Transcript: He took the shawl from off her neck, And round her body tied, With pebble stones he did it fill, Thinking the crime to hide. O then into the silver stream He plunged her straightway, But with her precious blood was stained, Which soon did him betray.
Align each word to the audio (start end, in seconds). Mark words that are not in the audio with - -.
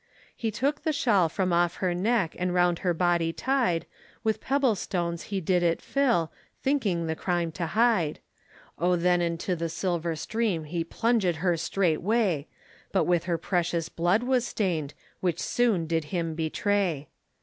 He 0.35 0.49
took 0.49 0.81
the 0.81 0.91
shawl 0.93 1.29
from 1.29 1.53
off 1.53 1.75
her 1.75 1.93
neck, 1.93 2.35
And 2.39 2.55
round 2.55 2.79
her 2.79 2.91
body 2.91 3.31
tied, 3.31 3.85
With 4.23 4.41
pebble 4.41 4.73
stones 4.73 5.25
he 5.29 5.39
did 5.39 5.61
it 5.61 5.79
fill, 5.79 6.31
Thinking 6.63 7.05
the 7.05 7.15
crime 7.15 7.51
to 7.51 7.67
hide. 7.67 8.19
O 8.79 8.95
then 8.95 9.21
into 9.21 9.55
the 9.55 9.69
silver 9.69 10.15
stream 10.15 10.63
He 10.63 10.83
plunged 10.83 11.35
her 11.35 11.55
straightway, 11.55 12.47
But 12.91 13.03
with 13.03 13.25
her 13.25 13.37
precious 13.37 13.89
blood 13.89 14.23
was 14.23 14.47
stained, 14.47 14.95
Which 15.19 15.39
soon 15.39 15.85
did 15.85 16.05
him 16.05 16.33
betray. 16.33 17.07